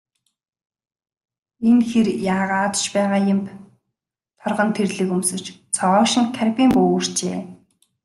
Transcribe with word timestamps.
Энэ 1.69 1.83
хэр 1.89 2.07
яагаад 2.35 2.73
ч 2.81 2.83
юм 3.33 3.39
бэ, 3.45 3.51
торгон 4.39 4.69
тэрлэг 4.77 5.09
өмсөж, 5.15 5.45
цоо 5.75 6.01
шинэ 6.11 6.33
карбин 6.37 6.69
буу 6.75 6.87
үүрчээ. 6.93 7.37